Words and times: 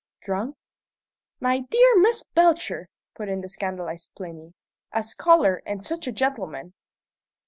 "Drunk?" 0.23 0.55
"My 1.39 1.59
dear 1.59 1.95
Miss 1.99 2.23
Belcher!" 2.23 2.89
put 3.13 3.29
in 3.29 3.41
the 3.41 3.47
scandalized 3.47 4.09
Plinny. 4.15 4.55
"A 4.91 5.03
scholar, 5.03 5.61
and 5.63 5.83
such 5.85 6.07
a 6.07 6.11
gentleman!" 6.11 6.73